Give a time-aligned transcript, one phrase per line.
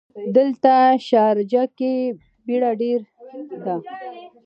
[0.35, 0.73] دلته
[1.07, 1.95] شارجه ګې
[2.45, 2.99] بیړ ډېر
[3.65, 3.75] ده.